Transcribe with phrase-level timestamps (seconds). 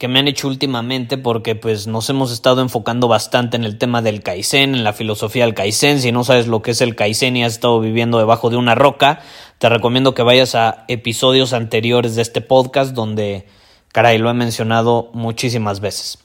[0.00, 4.00] que me han hecho últimamente porque pues nos hemos estado enfocando bastante en el tema
[4.00, 6.00] del Kaizen, en la filosofía del Kaizen.
[6.00, 8.74] Si no sabes lo que es el Kaizen y has estado viviendo debajo de una
[8.74, 9.20] roca,
[9.58, 13.46] te recomiendo que vayas a episodios anteriores de este podcast donde,
[13.92, 16.18] caray, lo he mencionado muchísimas veces.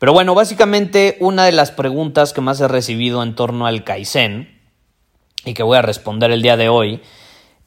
[0.00, 4.58] Pero bueno, básicamente una de las preguntas que más he recibido en torno al Kaizen
[5.44, 7.00] y que voy a responder el día de hoy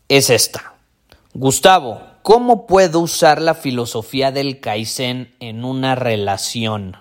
[0.09, 0.73] es esta.
[1.33, 6.95] Gustavo, ¿Cómo puedo usar la filosofía del Kaizen en una relación?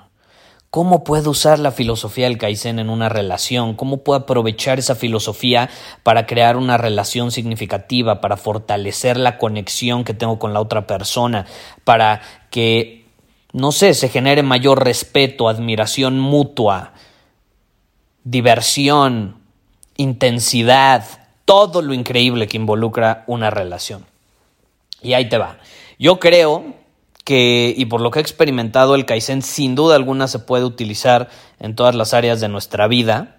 [0.69, 3.77] ¿Cómo puedo usar la filosofía del Kaizen en una relación?
[3.77, 5.71] ¿Cómo puedo aprovechar esa filosofía
[6.03, 11.47] para crear una relación significativa, para fortalecer la conexión que tengo con la otra persona,
[11.85, 12.21] para
[12.51, 13.07] que,
[13.53, 16.95] no sé, se genere mayor respeto, admiración mutua,
[18.25, 19.37] diversión,
[19.97, 21.05] intensidad,
[21.45, 24.11] todo lo increíble que involucra una relación?
[25.03, 25.59] Y ahí te va.
[25.99, 26.65] Yo creo
[27.25, 31.29] que, y por lo que he experimentado, el Kaizen sin duda alguna se puede utilizar
[31.61, 33.37] en todas las áreas de nuestra vida.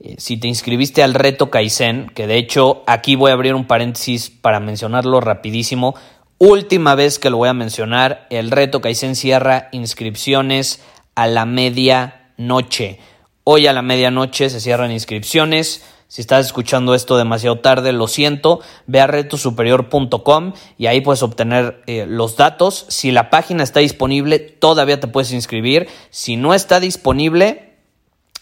[0.00, 3.66] Eh, si te inscribiste al reto Kaizen, que de hecho aquí voy a abrir un
[3.66, 5.94] paréntesis para mencionarlo rapidísimo,
[6.38, 10.82] última vez que lo voy a mencionar, el reto Kaizen cierra inscripciones
[11.14, 12.98] a la medianoche.
[13.44, 15.84] Hoy a la medianoche se cierran inscripciones.
[16.14, 21.82] Si estás escuchando esto demasiado tarde, lo siento, ve a retosuperior.com y ahí puedes obtener
[21.88, 22.86] eh, los datos.
[22.86, 25.88] Si la página está disponible, todavía te puedes inscribir.
[26.10, 27.74] Si no está disponible,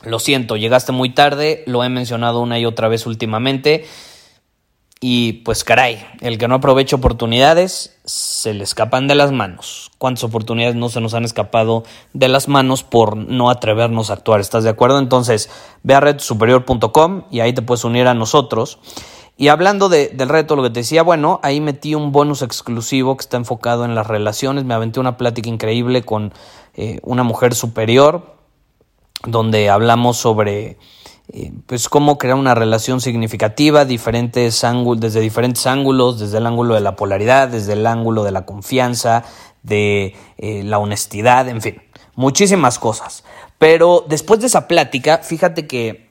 [0.04, 3.86] lo siento, llegaste muy tarde, lo he mencionado una y otra vez últimamente.
[5.04, 9.90] Y pues caray, el que no aprovecha oportunidades se le escapan de las manos.
[9.98, 11.82] ¿Cuántas oportunidades no se nos han escapado
[12.12, 14.40] de las manos por no atrevernos a actuar?
[14.40, 15.00] ¿Estás de acuerdo?
[15.00, 15.50] Entonces,
[15.82, 18.78] ve a redsuperior.com y ahí te puedes unir a nosotros.
[19.36, 23.22] Y hablando del reto, lo que te decía, bueno, ahí metí un bonus exclusivo que
[23.22, 24.62] está enfocado en las relaciones.
[24.62, 26.32] Me aventé una plática increíble con
[26.74, 28.36] eh, una mujer superior,
[29.26, 30.78] donde hablamos sobre
[31.66, 36.80] pues cómo crear una relación significativa diferentes ángulos, desde diferentes ángulos, desde el ángulo de
[36.80, 39.24] la polaridad, desde el ángulo de la confianza,
[39.62, 41.82] de eh, la honestidad, en fin,
[42.14, 43.24] muchísimas cosas.
[43.58, 46.10] Pero después de esa plática, fíjate que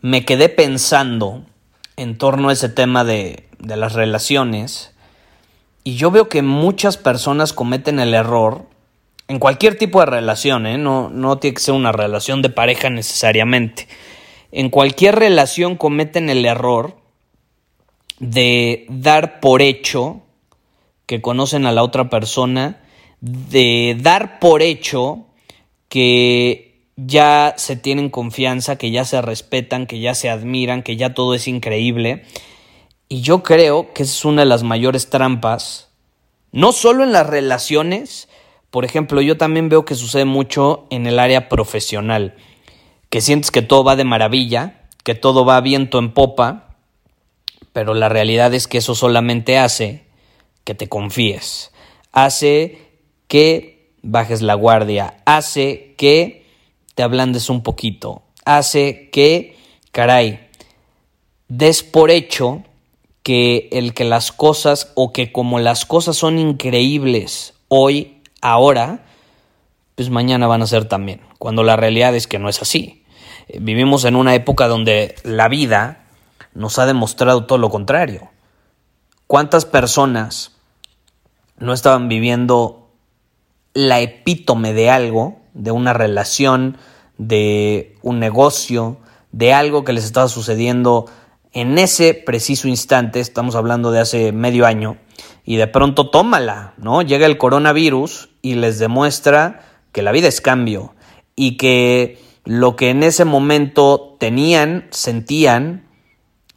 [0.00, 1.42] me quedé pensando
[1.96, 4.94] en torno a ese tema de, de las relaciones
[5.84, 8.64] y yo veo que muchas personas cometen el error
[9.28, 10.78] en cualquier tipo de relación, ¿eh?
[10.78, 13.88] no, no tiene que ser una relación de pareja necesariamente
[14.52, 16.96] en cualquier relación cometen el error
[18.18, 20.22] de dar por hecho
[21.06, 22.82] que conocen a la otra persona,
[23.20, 25.26] de dar por hecho
[25.88, 31.14] que ya se tienen confianza, que ya se respetan, que ya se admiran, que ya
[31.14, 32.24] todo es increíble.
[33.08, 35.90] Y yo creo que es una de las mayores trampas,
[36.52, 38.28] no solo en las relaciones,
[38.70, 42.34] por ejemplo, yo también veo que sucede mucho en el área profesional
[43.10, 46.76] que sientes que todo va de maravilla, que todo va viento en popa,
[47.72, 50.06] pero la realidad es que eso solamente hace
[50.64, 51.72] que te confíes,
[52.12, 52.78] hace
[53.28, 56.46] que bajes la guardia, hace que
[56.94, 59.56] te ablandes un poquito, hace que,
[59.92, 60.48] caray,
[61.48, 62.62] des por hecho
[63.22, 69.04] que el que las cosas o que como las cosas son increíbles hoy, ahora,
[69.96, 73.04] pues mañana van a ser también, cuando la realidad es que no es así.
[73.48, 76.04] Eh, vivimos en una época donde la vida
[76.54, 78.30] nos ha demostrado todo lo contrario.
[79.26, 80.52] ¿Cuántas personas
[81.58, 82.90] no estaban viviendo
[83.72, 86.76] la epítome de algo, de una relación,
[87.16, 88.98] de un negocio,
[89.32, 91.06] de algo que les estaba sucediendo
[91.52, 94.98] en ese preciso instante, estamos hablando de hace medio año,
[95.44, 97.00] y de pronto tómala, ¿no?
[97.00, 99.65] Llega el coronavirus y les demuestra
[99.96, 100.94] que la vida es cambio
[101.36, 105.88] y que lo que en ese momento tenían, sentían,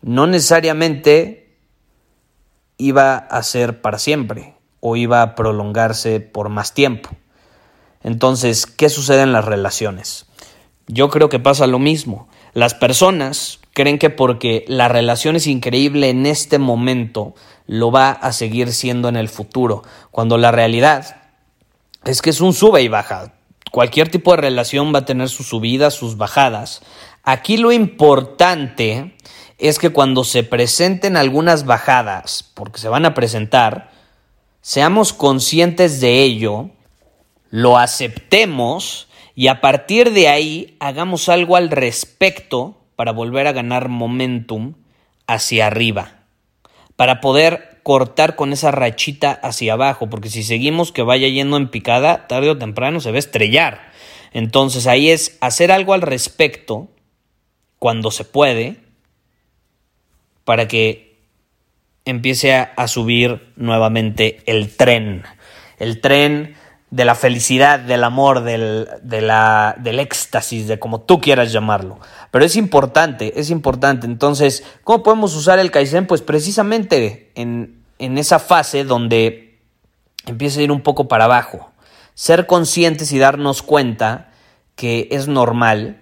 [0.01, 1.55] no necesariamente
[2.77, 7.11] iba a ser para siempre o iba a prolongarse por más tiempo.
[8.03, 10.25] Entonces, ¿qué sucede en las relaciones?
[10.87, 12.27] Yo creo que pasa lo mismo.
[12.51, 17.35] Las personas creen que porque la relación es increíble en este momento,
[17.67, 21.18] lo va a seguir siendo en el futuro, cuando la realidad
[22.05, 23.33] es que es un sube y baja.
[23.71, 26.81] Cualquier tipo de relación va a tener sus subidas, sus bajadas.
[27.23, 29.15] Aquí lo importante
[29.57, 33.91] es que cuando se presenten algunas bajadas, porque se van a presentar,
[34.61, 36.71] seamos conscientes de ello,
[37.49, 43.89] lo aceptemos y a partir de ahí hagamos algo al respecto para volver a ganar
[43.89, 44.73] momentum
[45.27, 46.23] hacia arriba,
[46.95, 51.69] para poder cortar con esa rachita hacia abajo, porque si seguimos que vaya yendo en
[51.69, 53.91] picada, tarde o temprano se va a estrellar.
[54.31, 56.89] Entonces ahí es hacer algo al respecto
[57.79, 58.77] cuando se puede
[60.43, 61.17] para que
[62.05, 65.23] empiece a, subir nuevamente el tren.
[65.77, 66.55] El tren
[66.91, 71.99] de la felicidad, del amor, del, de la, del éxtasis, de como tú quieras llamarlo.
[72.31, 74.07] Pero es importante, es importante.
[74.07, 76.07] Entonces, ¿cómo podemos usar el Kaizen?
[76.07, 79.59] Pues precisamente en, en esa fase donde
[80.25, 81.71] empieza a ir un poco para abajo.
[82.15, 84.31] Ser conscientes y darnos cuenta
[84.75, 86.01] que es normal,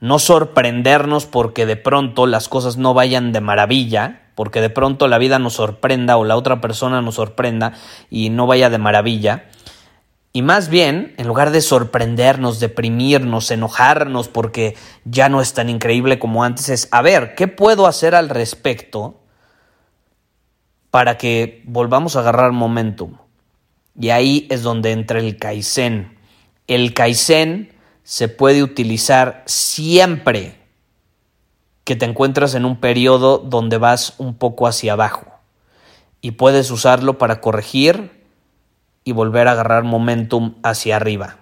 [0.00, 5.18] no sorprendernos porque de pronto las cosas no vayan de maravilla, porque de pronto la
[5.18, 7.72] vida nos sorprenda o la otra persona nos sorprenda
[8.10, 9.44] y no vaya de maravilla
[10.36, 16.18] y más bien, en lugar de sorprendernos, deprimirnos, enojarnos porque ya no es tan increíble
[16.18, 19.18] como antes, es, a ver, ¿qué puedo hacer al respecto
[20.90, 23.16] para que volvamos a agarrar momentum?
[23.98, 26.18] Y ahí es donde entra el Kaizen.
[26.66, 27.72] El Kaizen
[28.02, 30.60] se puede utilizar siempre
[31.84, 35.28] que te encuentras en un periodo donde vas un poco hacia abajo.
[36.20, 38.15] Y puedes usarlo para corregir
[39.06, 41.36] y volver a agarrar momentum hacia arriba.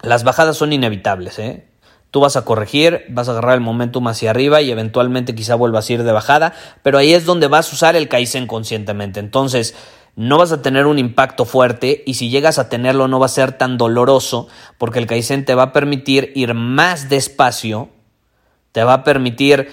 [0.00, 1.66] Las bajadas son inevitables, ¿eh?
[2.12, 5.90] Tú vas a corregir, vas a agarrar el momentum hacia arriba y eventualmente quizá vuelvas
[5.90, 6.54] a ir de bajada,
[6.84, 9.18] pero ahí es donde vas a usar el Kaizen conscientemente.
[9.18, 9.74] Entonces,
[10.14, 13.28] no vas a tener un impacto fuerte y si llegas a tenerlo no va a
[13.28, 14.46] ser tan doloroso
[14.78, 17.88] porque el Kaizen te va a permitir ir más despacio,
[18.70, 19.68] te va a permitir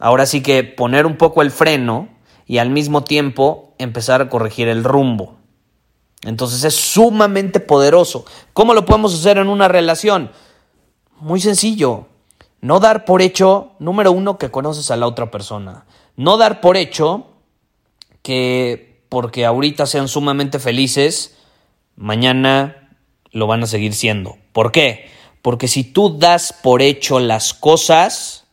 [0.00, 2.08] ahora sí que poner un poco el freno
[2.46, 5.43] y al mismo tiempo empezar a corregir el rumbo.
[6.24, 8.24] Entonces es sumamente poderoso.
[8.52, 10.32] ¿Cómo lo podemos hacer en una relación?
[11.20, 12.06] Muy sencillo.
[12.60, 15.84] No dar por hecho, número uno, que conoces a la otra persona.
[16.16, 17.26] No dar por hecho
[18.22, 21.36] que porque ahorita sean sumamente felices,
[21.94, 22.96] mañana
[23.30, 24.38] lo van a seguir siendo.
[24.52, 25.10] ¿Por qué?
[25.42, 28.43] Porque si tú das por hecho las cosas,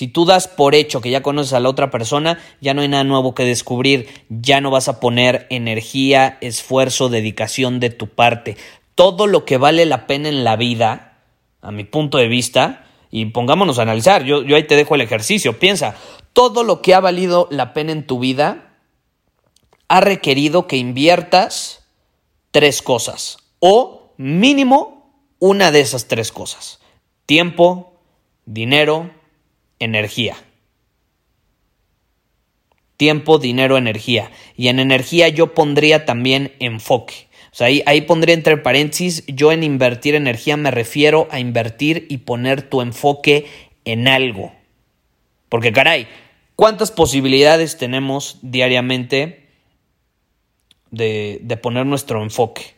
[0.00, 2.88] si tú das por hecho que ya conoces a la otra persona, ya no hay
[2.88, 8.56] nada nuevo que descubrir, ya no vas a poner energía, esfuerzo, dedicación de tu parte.
[8.94, 11.18] Todo lo que vale la pena en la vida,
[11.60, 15.02] a mi punto de vista, y pongámonos a analizar, yo, yo ahí te dejo el
[15.02, 15.96] ejercicio, piensa,
[16.32, 18.78] todo lo que ha valido la pena en tu vida
[19.88, 21.86] ha requerido que inviertas
[22.52, 26.80] tres cosas, o mínimo una de esas tres cosas.
[27.26, 28.00] Tiempo,
[28.46, 29.10] dinero,
[29.80, 30.36] energía.
[32.96, 34.30] Tiempo, dinero, energía.
[34.56, 37.28] Y en energía yo pondría también enfoque.
[37.52, 42.06] O sea, ahí, ahí pondría entre paréntesis, yo en invertir energía me refiero a invertir
[42.08, 43.46] y poner tu enfoque
[43.84, 44.52] en algo.
[45.48, 46.06] Porque caray,
[46.54, 49.48] ¿cuántas posibilidades tenemos diariamente
[50.92, 52.74] de, de poner nuestro enfoque?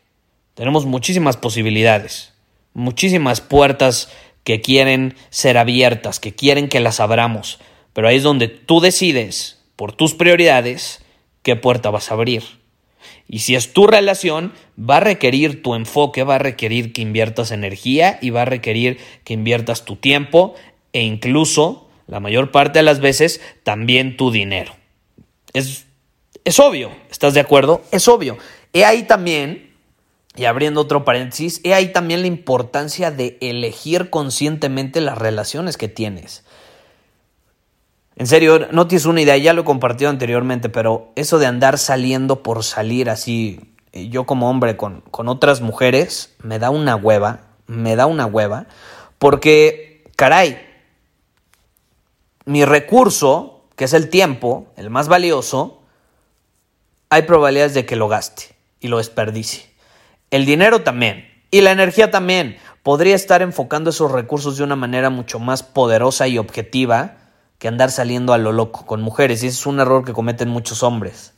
[0.54, 2.32] Tenemos muchísimas posibilidades,
[2.72, 4.10] muchísimas puertas
[4.44, 7.58] que quieren ser abiertas, que quieren que las abramos.
[7.92, 11.04] Pero ahí es donde tú decides, por tus prioridades,
[11.42, 12.42] qué puerta vas a abrir.
[13.28, 17.50] Y si es tu relación, va a requerir tu enfoque, va a requerir que inviertas
[17.50, 20.54] energía y va a requerir que inviertas tu tiempo
[20.92, 24.74] e incluso, la mayor parte de las veces, también tu dinero.
[25.54, 25.86] Es,
[26.44, 27.82] es obvio, ¿estás de acuerdo?
[27.90, 28.36] Es obvio.
[28.72, 29.71] Y ahí también
[30.34, 35.88] y abriendo otro paréntesis, he ahí también la importancia de elegir conscientemente las relaciones que
[35.88, 36.44] tienes.
[38.16, 41.78] En serio, no tienes una idea, ya lo he compartido anteriormente, pero eso de andar
[41.78, 46.96] saliendo por salir así, eh, yo como hombre con, con otras mujeres, me da una
[46.96, 48.66] hueva, me da una hueva,
[49.18, 50.58] porque, caray,
[52.44, 55.82] mi recurso, que es el tiempo, el más valioso,
[57.08, 59.71] hay probabilidades de que lo gaste y lo desperdicie.
[60.32, 61.28] El dinero también.
[61.50, 62.56] Y la energía también.
[62.82, 67.18] Podría estar enfocando esos recursos de una manera mucho más poderosa y objetiva
[67.58, 69.42] que andar saliendo a lo loco con mujeres.
[69.42, 71.34] Y ese es un error que cometen muchos hombres.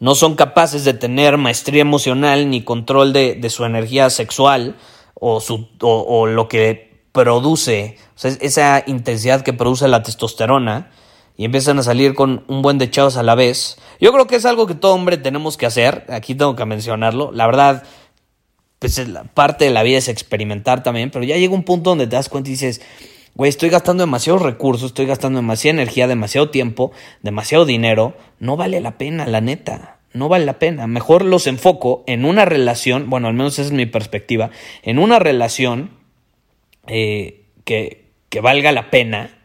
[0.00, 4.76] No son capaces de tener maestría emocional ni control de, su energía sexual
[5.14, 10.90] o, su, lo que produce, esa intensidad que produce la testosterona
[11.36, 13.78] y empiezan a salir con un buen de chavos a la vez.
[13.98, 17.30] Yo creo que es algo que todo hombre tenemos que hacer, aquí tengo que mencionarlo.
[17.32, 17.82] La verdad,
[18.80, 19.00] pues
[19.34, 22.30] parte de la vida es experimentar también, pero ya llega un punto donde te das
[22.30, 22.80] cuenta y dices,
[23.34, 26.90] güey, estoy gastando demasiados recursos, estoy gastando demasiada energía, demasiado tiempo,
[27.22, 29.98] demasiado dinero, no vale la pena, la neta.
[30.12, 30.88] No vale la pena.
[30.88, 34.50] Mejor los enfoco en una relación, bueno, al menos esa es mi perspectiva,
[34.82, 35.90] en una relación
[36.88, 39.38] eh, que, que valga la pena,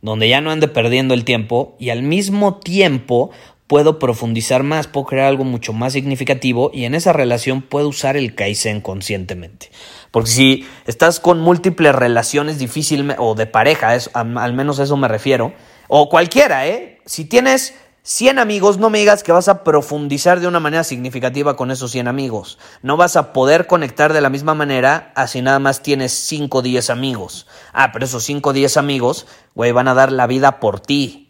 [0.00, 3.30] donde ya no ande perdiendo el tiempo y al mismo tiempo
[3.70, 8.16] puedo profundizar más, puedo crear algo mucho más significativo y en esa relación puedo usar
[8.16, 9.70] el Kaizen conscientemente.
[10.10, 15.06] Porque si estás con múltiples relaciones difíciles o de pareja, al menos a eso me
[15.06, 15.52] refiero,
[15.86, 16.98] o cualquiera, ¿eh?
[17.06, 21.54] Si tienes 100 amigos, no me digas que vas a profundizar de una manera significativa
[21.54, 22.58] con esos 100 amigos.
[22.82, 26.62] No vas a poder conectar de la misma manera así nada más tienes 5 o
[26.62, 27.46] 10 amigos.
[27.72, 31.29] Ah, pero esos 5 o 10 amigos, güey, van a dar la vida por ti.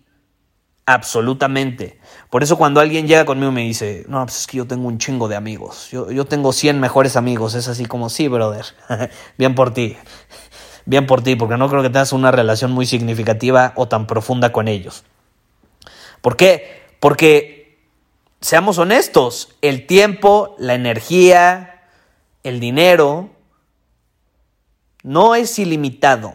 [0.93, 2.01] Absolutamente.
[2.31, 4.89] Por eso cuando alguien llega conmigo y me dice, no, pues es que yo tengo
[4.89, 5.89] un chingo de amigos.
[5.93, 7.55] Yo, yo tengo 100 mejores amigos.
[7.55, 8.65] Es así como, sí, brother.
[9.39, 9.97] Bien por ti.
[10.87, 14.51] Bien por ti, porque no creo que tengas una relación muy significativa o tan profunda
[14.51, 15.05] con ellos.
[16.23, 16.83] ¿Por qué?
[16.99, 17.79] Porque,
[18.41, 21.85] seamos honestos, el tiempo, la energía,
[22.43, 23.31] el dinero,
[25.05, 26.35] no es ilimitado.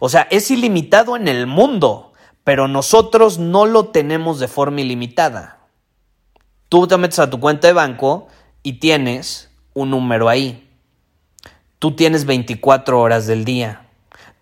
[0.00, 2.13] O sea, es ilimitado en el mundo,
[2.44, 5.58] pero nosotros no lo tenemos de forma ilimitada.
[6.68, 8.28] Tú te metes a tu cuenta de banco
[8.62, 10.70] y tienes un número ahí.
[11.78, 13.88] Tú tienes 24 horas del día.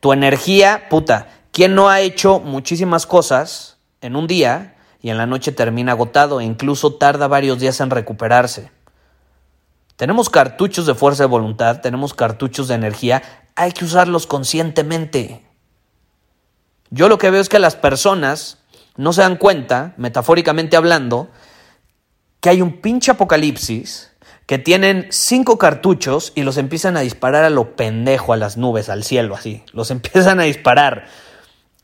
[0.01, 3.73] Tu energía, puta, ¿quién no ha hecho muchísimas cosas?
[4.03, 7.91] en un día y en la noche termina agotado e incluso tarda varios días en
[7.91, 8.71] recuperarse.
[9.97, 13.23] Tenemos cartuchos de fuerza de voluntad, tenemos cartuchos de energía,
[13.55, 15.47] hay que usarlos conscientemente.
[16.93, 18.59] Yo lo que veo es que las personas
[18.97, 21.31] no se dan cuenta, metafóricamente hablando,
[22.41, 24.13] que hay un pinche apocalipsis,
[24.45, 28.91] que tienen cinco cartuchos y los empiezan a disparar a lo pendejo, a las nubes,
[28.91, 29.65] al cielo, así.
[29.73, 31.07] Los empiezan a disparar.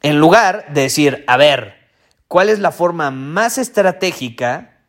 [0.03, 1.89] En lugar de decir, a ver,
[2.29, 4.83] cuál es la forma más estratégica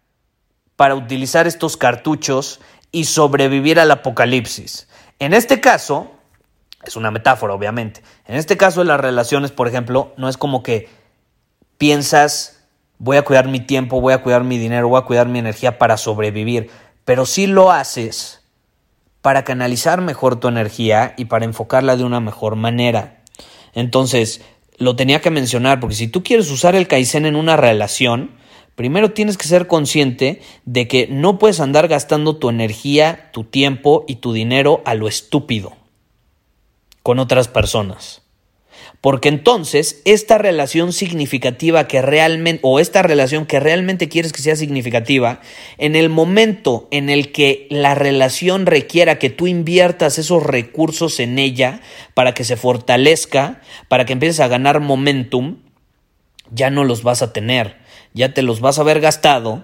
[0.76, 2.60] para utilizar estos cartuchos
[2.92, 4.90] y sobrevivir al apocalipsis.
[5.20, 6.12] En este caso,
[6.86, 10.64] es una metáfora obviamente, en este caso de las relaciones, por ejemplo, no es como
[10.64, 10.88] que
[11.78, 12.64] piensas,
[12.98, 15.78] voy a cuidar mi tiempo, voy a cuidar mi dinero, voy a cuidar mi energía
[15.78, 16.70] para sobrevivir,
[17.06, 18.42] pero sí lo haces
[19.22, 23.24] para canalizar mejor tu energía y para enfocarla de una mejor manera.
[23.74, 24.42] Entonces,
[24.78, 28.32] lo tenía que mencionar, porque si tú quieres usar el Kaizen en una relación,
[28.76, 34.06] primero tienes que ser consciente de que no puedes andar gastando tu energía, tu tiempo
[34.08, 35.74] y tu dinero a lo estúpido
[37.04, 38.22] con otras personas.
[39.02, 44.58] Porque entonces esta relación significativa que realmente, o esta relación que realmente quieres que sea
[44.58, 45.40] significativa,
[45.78, 51.40] en el momento en el que la relación requiera que tú inviertas esos recursos en
[51.40, 51.80] ella
[52.14, 55.60] para que se fortalezca, para que empieces a ganar momentum,
[56.52, 57.78] ya no los vas a tener,
[58.14, 59.64] ya te los vas a haber gastado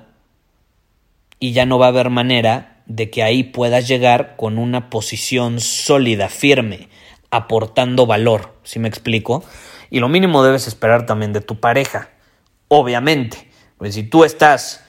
[1.41, 5.59] y ya no va a haber manera de que ahí puedas llegar con una posición
[5.59, 6.87] sólida, firme
[7.35, 9.43] aportando valor, si me explico?
[9.89, 12.09] Y lo mínimo debes esperar también de tu pareja,
[12.67, 13.49] obviamente.
[13.77, 14.83] Pues si tú estás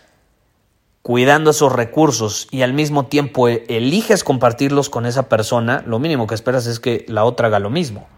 [1.03, 6.35] cuidando esos recursos y al mismo tiempo eliges compartirlos con esa persona, lo mínimo que
[6.35, 8.09] esperas es que la otra haga lo mismo.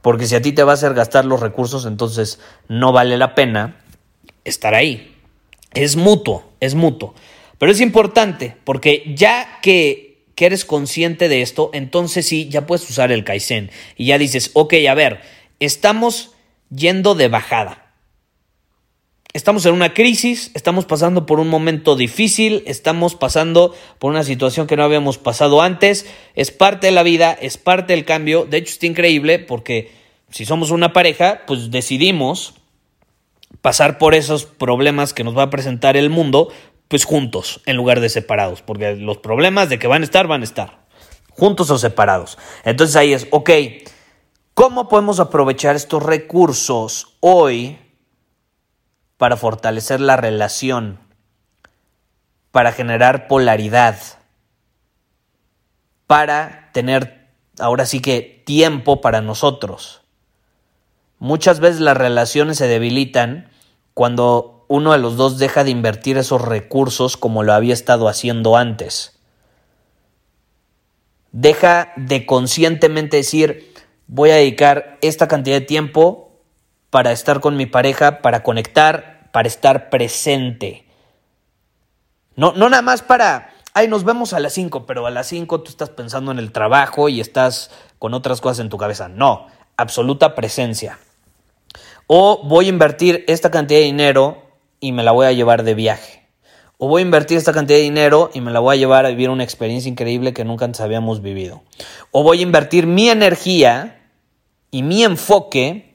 [0.00, 3.34] Porque si a ti te va a hacer gastar los recursos, entonces no vale la
[3.34, 3.76] pena
[4.44, 5.14] estar ahí.
[5.74, 7.14] Es mutuo, es mutuo.
[7.58, 12.88] Pero es importante porque ya que que eres consciente de esto, entonces sí, ya puedes
[12.88, 13.70] usar el Kaizen.
[13.96, 15.20] Y ya dices, ok, a ver,
[15.58, 16.32] estamos
[16.74, 17.90] yendo de bajada.
[19.32, 24.66] Estamos en una crisis, estamos pasando por un momento difícil, estamos pasando por una situación
[24.66, 28.56] que no habíamos pasado antes, es parte de la vida, es parte del cambio, de
[28.56, 29.92] hecho está increíble porque
[30.30, 32.54] si somos una pareja, pues decidimos
[33.60, 36.52] pasar por esos problemas que nos va a presentar el mundo
[36.90, 40.42] pues juntos en lugar de separados, porque los problemas de que van a estar, van
[40.42, 40.80] a estar,
[41.30, 42.36] juntos o separados.
[42.64, 43.50] Entonces ahí es, ok,
[44.52, 47.78] ¿cómo podemos aprovechar estos recursos hoy
[49.16, 50.98] para fortalecer la relación,
[52.50, 53.96] para generar polaridad,
[56.06, 57.20] para tener
[57.60, 60.02] ahora sí que tiempo para nosotros.
[61.18, 63.50] Muchas veces las relaciones se debilitan
[63.94, 68.56] cuando uno de los dos deja de invertir esos recursos como lo había estado haciendo
[68.56, 69.18] antes.
[71.32, 73.74] Deja de conscientemente decir,
[74.06, 76.38] voy a dedicar esta cantidad de tiempo
[76.88, 80.86] para estar con mi pareja, para conectar, para estar presente.
[82.36, 85.62] No, no nada más para, ay, nos vemos a las 5, pero a las 5
[85.62, 89.08] tú estás pensando en el trabajo y estás con otras cosas en tu cabeza.
[89.08, 91.00] No, absoluta presencia.
[92.06, 94.49] O voy a invertir esta cantidad de dinero
[94.80, 96.26] y me la voy a llevar de viaje.
[96.78, 99.10] O voy a invertir esta cantidad de dinero y me la voy a llevar a
[99.10, 101.62] vivir una experiencia increíble que nunca antes habíamos vivido.
[102.10, 104.00] O voy a invertir mi energía
[104.70, 105.94] y mi enfoque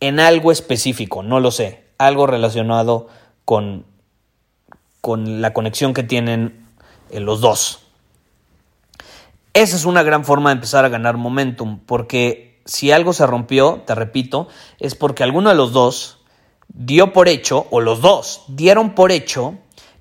[0.00, 3.08] en algo específico, no lo sé, algo relacionado
[3.44, 3.84] con,
[5.02, 6.66] con la conexión que tienen
[7.10, 7.80] eh, los dos.
[9.52, 13.82] Esa es una gran forma de empezar a ganar momentum, porque si algo se rompió,
[13.86, 14.48] te repito,
[14.78, 16.17] es porque alguno de los dos
[16.68, 19.54] dio por hecho, o los dos dieron por hecho,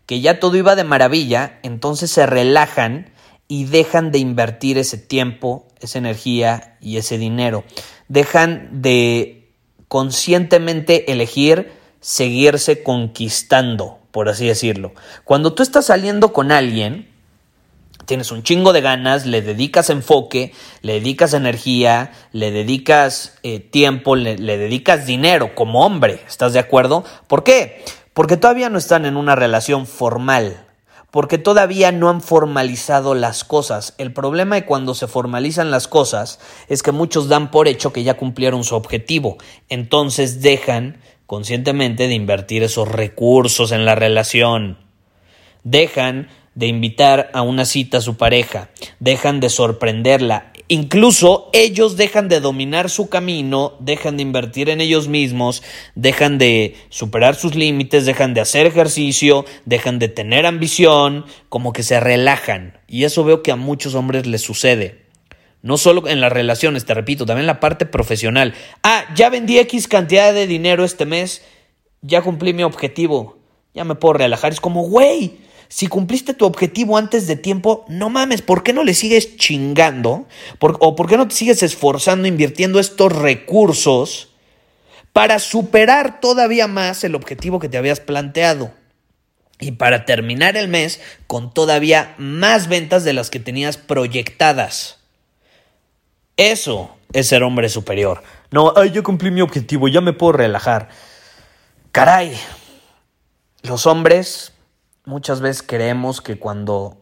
[0.06, 3.12] que ya todo iba de maravilla, entonces se relajan
[3.48, 7.64] y dejan de invertir ese tiempo, esa energía y ese dinero.
[8.08, 9.52] Dejan de
[9.88, 14.94] conscientemente elegir seguirse conquistando, por así decirlo.
[15.24, 17.10] Cuando tú estás saliendo con alguien,
[18.08, 24.16] tienes un chingo de ganas, le dedicas enfoque, le dedicas energía, le dedicas eh, tiempo,
[24.16, 27.04] le, dedicas dinero como hombre, ¿estás de acuerdo?
[27.28, 27.84] ¿Por qué?
[28.14, 30.66] Porque todavía no están en una relación formal,
[31.12, 33.94] porque todavía no han formalizado las cosas.
[33.98, 38.04] El problema de cuando se formalizan las cosas es que muchos dan por hecho que
[38.04, 39.38] ya cumplieron su objetivo,
[39.68, 44.78] entonces dejan conscientemente de invertir esos recursos en la relación.
[45.66, 52.30] Dejan de invitar a una cita a su pareja, dejan de sorprenderla, incluso ellos dejan
[52.30, 55.62] de dominar su camino, dejan de invertir en ellos mismos,
[55.94, 61.84] dejan de superar sus límites, dejan de hacer ejercicio, dejan de tener ambición, como que
[61.84, 62.80] se relajan.
[62.88, 65.06] Y eso veo que a muchos hombres les sucede.
[65.62, 68.56] No solo en las relaciones, te repito, también en la parte profesional.
[68.82, 71.44] Ah, ya vendí X cantidad de dinero este mes,
[72.02, 73.38] ya cumplí mi objetivo,
[73.76, 74.54] ya me puedo relajar.
[74.54, 78.84] Es como, güey, si cumpliste tu objetivo antes de tiempo, no mames, ¿por qué no
[78.84, 80.28] le sigues chingando?
[80.60, 84.30] ¿O por qué no te sigues esforzando, invirtiendo estos recursos
[85.12, 88.72] para superar todavía más el objetivo que te habías planteado?
[89.60, 95.00] Y para terminar el mes con todavía más ventas de las que tenías proyectadas.
[96.38, 98.22] Eso es ser hombre superior.
[98.52, 100.90] No, ay, yo cumplí mi objetivo, ya me puedo relajar.
[101.92, 102.38] Caray,
[103.64, 104.54] los hombres
[105.08, 106.98] muchas veces creemos que cuando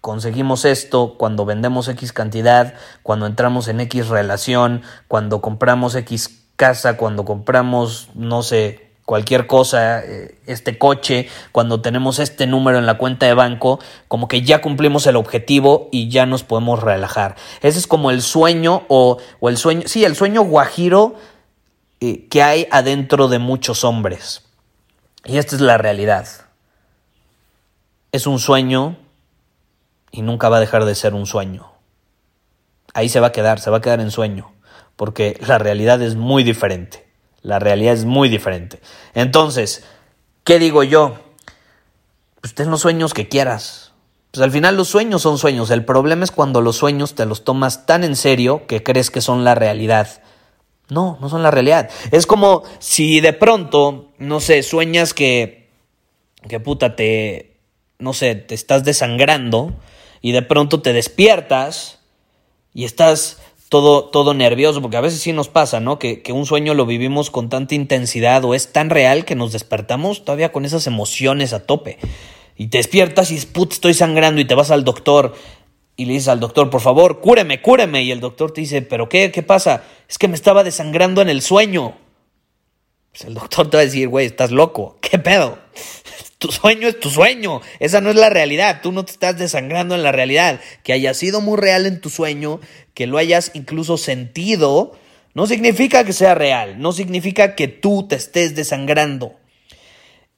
[0.00, 6.96] conseguimos esto, cuando vendemos X cantidad, cuando entramos en X relación, cuando compramos X casa,
[6.96, 12.98] cuando compramos, no sé, cualquier cosa, eh, este coche, cuando tenemos este número en la
[12.98, 17.36] cuenta de banco, como que ya cumplimos el objetivo y ya nos podemos relajar.
[17.62, 21.14] Ese es como el sueño o, o el sueño, sí, el sueño guajiro
[22.00, 24.42] eh, que hay adentro de muchos hombres.
[25.24, 26.43] Y esta es la realidad
[28.14, 28.96] es un sueño
[30.12, 31.72] y nunca va a dejar de ser un sueño.
[32.92, 34.52] Ahí se va a quedar, se va a quedar en sueño,
[34.94, 37.08] porque la realidad es muy diferente.
[37.42, 38.80] La realidad es muy diferente.
[39.14, 39.82] Entonces,
[40.44, 41.16] ¿qué digo yo?
[42.40, 43.90] Pues ten los sueños que quieras.
[44.30, 45.70] Pues al final los sueños son sueños.
[45.70, 49.22] El problema es cuando los sueños te los tomas tan en serio que crees que
[49.22, 50.22] son la realidad.
[50.88, 51.90] No, no son la realidad.
[52.12, 55.68] Es como si de pronto, no sé, sueñas que,
[56.48, 57.53] que puta, te,
[58.04, 59.72] no sé, te estás desangrando
[60.20, 61.98] y de pronto te despiertas
[62.72, 65.98] y estás todo, todo nervioso, porque a veces sí nos pasa, ¿no?
[65.98, 69.52] Que, que, un sueño lo vivimos con tanta intensidad o es tan real que nos
[69.52, 71.98] despertamos todavía con esas emociones a tope.
[72.56, 75.34] Y te despiertas y put, estoy sangrando y te vas al doctor
[75.96, 78.02] y le dices al doctor, por favor, cúreme, cúreme.
[78.02, 79.30] Y el doctor te dice, ¿pero qué?
[79.32, 79.84] ¿Qué pasa?
[80.08, 81.96] Es que me estaba desangrando en el sueño.
[83.12, 85.58] Pues el doctor te va a decir, güey, estás loco, ¿qué pedo?
[86.44, 87.62] Tu sueño es tu sueño.
[87.80, 88.80] Esa no es la realidad.
[88.82, 90.60] Tú no te estás desangrando en la realidad.
[90.82, 92.60] Que haya sido muy real en tu sueño,
[92.92, 94.92] que lo hayas incluso sentido,
[95.32, 96.78] no significa que sea real.
[96.78, 99.36] No significa que tú te estés desangrando.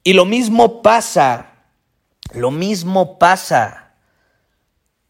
[0.04, 1.64] Y lo mismo pasa,
[2.32, 3.94] lo mismo pasa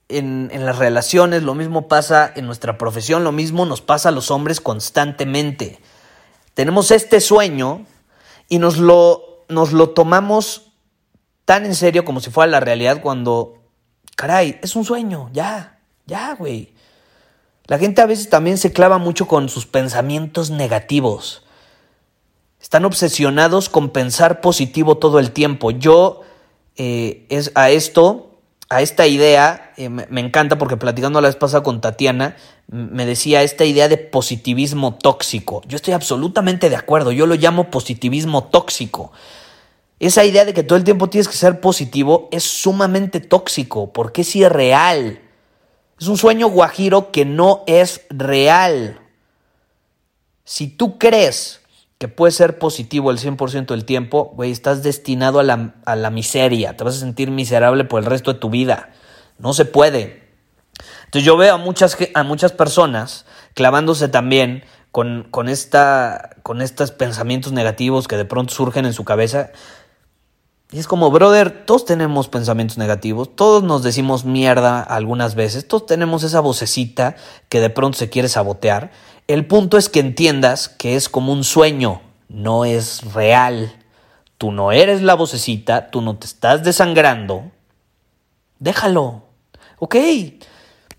[0.09, 4.12] en, en las relaciones, lo mismo pasa en nuestra profesión, lo mismo nos pasa a
[4.12, 5.78] los hombres constantemente.
[6.54, 7.85] Tenemos este sueño
[8.48, 10.65] y nos lo, nos lo tomamos
[11.46, 13.62] tan en serio como si fuera la realidad cuando,
[14.16, 16.74] caray, es un sueño, ya, Ya, güey.
[17.66, 21.42] La gente a veces también se clava mucho con sus pensamientos negativos.
[22.61, 25.72] Están obsesionados con pensar positivo todo el tiempo.
[25.72, 26.22] Yo
[26.76, 31.37] eh, es a esto, a esta idea, eh, me, me, encanta porque platicando la vez
[31.37, 32.37] pasada con Tatiana,
[32.68, 35.62] me decía esta idea de positivismo tóxico.
[35.66, 39.12] Yo estoy absolutamente de acuerdo, yo lo llamo positivismo tóxico.
[39.98, 44.22] Esa idea de que todo el tiempo tienes que ser positivo es sumamente tóxico porque
[44.22, 45.20] es irreal.
[45.98, 49.00] Es un sueño guajiro que no es real.
[50.44, 51.62] Si tú crees
[51.98, 56.11] que puedes ser positivo el 100% del tiempo, güey, estás destinado a la, a la
[56.11, 56.76] miseria.
[56.76, 58.90] Te vas a sentir miserable por el resto de tu vida.
[59.38, 60.26] No se puede.
[61.06, 66.90] Entonces yo veo a muchas, a muchas personas clavándose también con, con, esta, con estos
[66.90, 69.52] pensamientos negativos que de pronto surgen en su cabeza
[70.72, 75.87] y es como, brother, todos tenemos pensamientos negativos, todos nos decimos mierda algunas veces, todos
[75.87, 77.14] tenemos esa vocecita
[77.48, 78.90] que de pronto se quiere sabotear.
[79.29, 83.72] El punto es que entiendas que es como un sueño, no es real.
[84.38, 87.50] Tú no eres la vocecita, tú no te estás desangrando.
[88.59, 89.22] Déjalo.
[89.79, 89.96] Ok,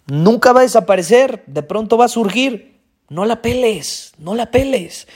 [0.08, 2.80] nunca va a desaparecer, de pronto va a surgir.
[3.10, 5.08] No la peles, no la peles.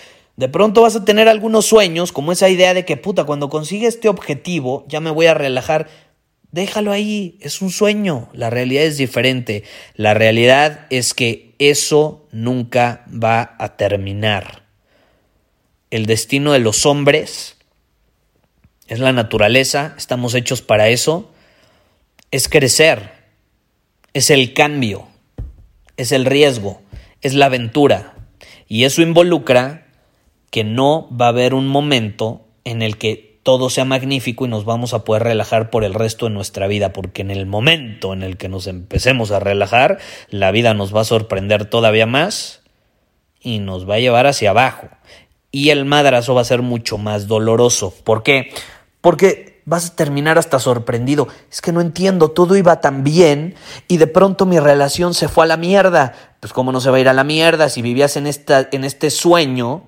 [0.41, 3.87] De pronto vas a tener algunos sueños, como esa idea de que, puta, cuando consiga
[3.87, 5.87] este objetivo, ya me voy a relajar.
[6.51, 8.27] Déjalo ahí, es un sueño.
[8.33, 9.63] La realidad es diferente.
[9.93, 14.63] La realidad es que eso nunca va a terminar.
[15.91, 17.57] El destino de los hombres
[18.87, 21.31] es la naturaleza, estamos hechos para eso.
[22.31, 23.11] Es crecer,
[24.13, 25.07] es el cambio,
[25.97, 26.81] es el riesgo,
[27.21, 28.15] es la aventura.
[28.67, 29.85] Y eso involucra
[30.51, 34.65] que no va a haber un momento en el que todo sea magnífico y nos
[34.65, 38.21] vamos a poder relajar por el resto de nuestra vida, porque en el momento en
[38.21, 39.97] el que nos empecemos a relajar,
[40.29, 42.61] la vida nos va a sorprender todavía más
[43.39, 44.89] y nos va a llevar hacia abajo.
[45.51, 47.93] Y el madrazo va a ser mucho más doloroso.
[48.03, 48.53] ¿Por qué?
[49.01, 51.27] Porque vas a terminar hasta sorprendido.
[51.51, 53.55] Es que no entiendo, todo iba tan bien
[53.87, 56.13] y de pronto mi relación se fue a la mierda.
[56.39, 58.83] Pues cómo no se va a ir a la mierda si vivías en, esta, en
[58.83, 59.87] este sueño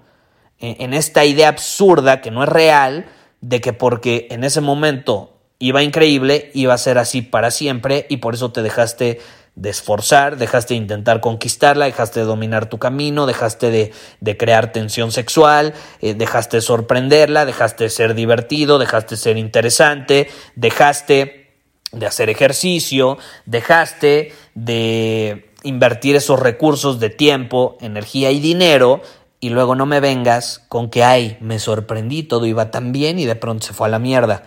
[0.63, 3.05] en esta idea absurda que no es real
[3.41, 8.17] de que porque en ese momento iba increíble, iba a ser así para siempre y
[8.17, 9.19] por eso te dejaste
[9.55, 15.11] de esforzar, dejaste de intentar conquistarla, dejaste de dominar tu camino, dejaste de, crear tensión
[15.11, 21.51] sexual, eh, dejaste de sorprenderla, dejaste de ser divertido, dejaste de ser interesante, dejaste
[21.91, 29.01] de hacer ejercicio, dejaste de invertir esos recursos de tiempo, energía y dinero
[29.43, 33.25] y luego no me vengas con que, ay, me sorprendí, todo iba tan bien y
[33.25, 34.43] de pronto se fue a la mierda.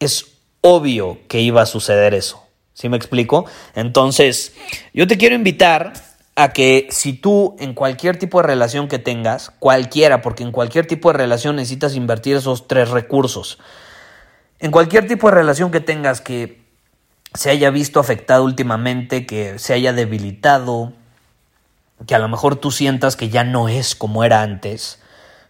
[0.00, 0.26] Es
[0.60, 2.42] obvio que iba a suceder eso.
[2.74, 3.46] ¿Sí me explico?
[3.74, 4.52] Entonces,
[4.92, 5.94] yo te quiero invitar
[6.36, 10.86] a que si tú en cualquier tipo de relación que tengas, cualquiera, porque en cualquier
[10.86, 13.58] tipo de relación necesitas invertir esos tres recursos.
[14.58, 16.60] En cualquier tipo de relación que tengas que
[17.32, 20.92] se haya visto afectado últimamente, que se haya debilitado,
[22.06, 25.00] que a lo mejor tú sientas que ya no es como era antes,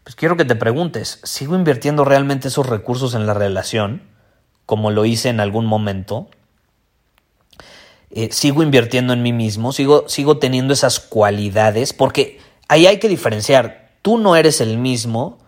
[0.05, 4.03] pues quiero que te preguntes, ¿sigo invirtiendo realmente esos recursos en la relación,
[4.67, 6.29] como lo hice en algún momento?
[8.11, 9.73] Eh, ¿Sigo invirtiendo en mí mismo?
[9.73, 11.93] ¿Sigo, ¿Sigo teniendo esas cualidades?
[11.93, 15.39] Porque ahí hay que diferenciar, tú no eres el mismo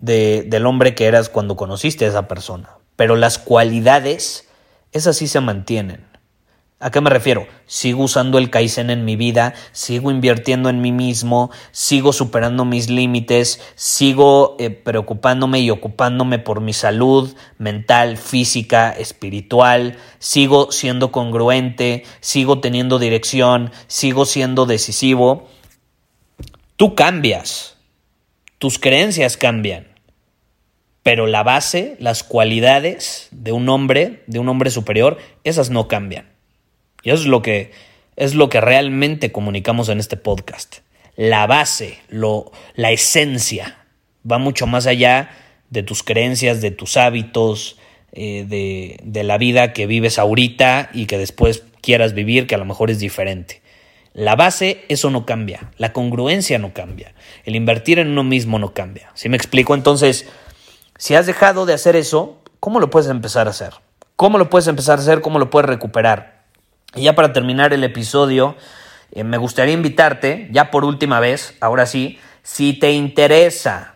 [0.00, 4.48] de, del hombre que eras cuando conociste a esa persona, pero las cualidades,
[4.90, 6.07] esas sí se mantienen.
[6.80, 7.48] ¿A qué me refiero?
[7.66, 12.88] Sigo usando el Kaizen en mi vida, sigo invirtiendo en mí mismo, sigo superando mis
[12.88, 22.04] límites, sigo eh, preocupándome y ocupándome por mi salud mental, física, espiritual, sigo siendo congruente,
[22.20, 25.48] sigo teniendo dirección, sigo siendo decisivo.
[26.76, 27.76] Tú cambias,
[28.58, 29.88] tus creencias cambian,
[31.02, 36.37] pero la base, las cualidades de un hombre, de un hombre superior, esas no cambian.
[37.08, 37.70] Y eso es lo que,
[38.16, 40.80] es lo que realmente comunicamos en este podcast.
[41.16, 43.78] La base, lo, la esencia,
[44.30, 45.30] va mucho más allá
[45.70, 47.78] de tus creencias, de tus hábitos,
[48.12, 52.58] eh, de, de la vida que vives ahorita y que después quieras vivir, que a
[52.58, 53.62] lo mejor es diferente.
[54.12, 55.70] La base, eso no cambia.
[55.78, 57.14] La congruencia no cambia.
[57.46, 59.12] El invertir en uno mismo no cambia.
[59.14, 59.74] ¿Sí me explico?
[59.74, 60.26] Entonces,
[60.98, 63.72] si has dejado de hacer eso, ¿cómo lo puedes empezar a hacer?
[64.16, 65.22] ¿Cómo lo puedes empezar a hacer?
[65.22, 66.37] ¿Cómo lo puedes recuperar?
[66.94, 68.56] Y ya para terminar el episodio,
[69.12, 73.94] eh, me gustaría invitarte, ya por última vez, ahora sí, si te interesa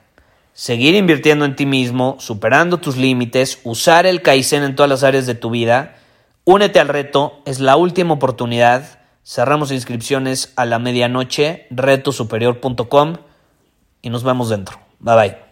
[0.53, 5.27] seguir invirtiendo en ti mismo, superando tus límites, usar el Kaizen en todas las áreas
[5.27, 5.97] de tu vida,
[6.45, 8.99] Únete al reto, es la última oportunidad.
[9.25, 13.17] Cerramos inscripciones a la medianoche, retosuperior.com
[14.03, 14.81] y nos vemos dentro.
[14.99, 15.52] Bye bye.